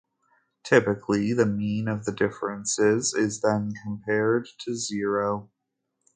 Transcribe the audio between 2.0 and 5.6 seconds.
the differences is then compared to zero.